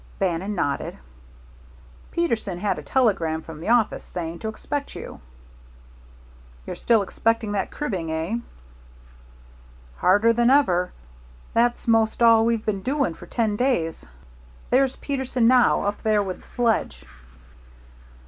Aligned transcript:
Bannon 0.17 0.55
nodded. 0.55 0.97
"Peterson 2.09 2.57
had 2.57 2.79
a 2.79 2.81
telegram 2.81 3.43
from 3.43 3.59
the 3.59 3.69
office 3.69 4.03
saying 4.03 4.39
to 4.39 4.47
expect 4.47 4.95
you." 4.95 5.21
"You're 6.65 6.75
still 6.75 7.03
expecting 7.03 7.51
that 7.51 7.69
cribbing, 7.69 8.09
eh?" 8.11 8.39
"Harder 9.97 10.33
than 10.33 10.49
ever. 10.49 10.91
That's 11.53 11.87
most 11.87 12.23
all 12.23 12.47
we've 12.47 12.65
been 12.65 12.81
doing 12.81 13.13
for 13.13 13.27
ten 13.27 13.55
days. 13.55 14.03
There's 14.71 14.95
Peterson, 14.95 15.47
now; 15.47 15.83
up 15.83 16.01
there 16.01 16.23
with 16.23 16.41
the 16.41 16.47
sledge." 16.47 17.05